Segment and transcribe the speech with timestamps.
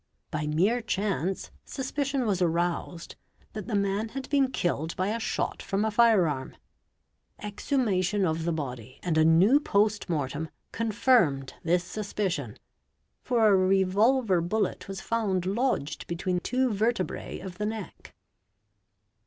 [0.31, 3.17] By mere chance suspicion was aroused
[3.53, 6.55] that the man had been killed by a shot from a fire arm;
[7.37, 12.57] exhumation of the body and a new post mortem confirmed_ this suspicion,
[13.21, 18.15] for a revolver bullet was found lodged between two verte' brae of the neck.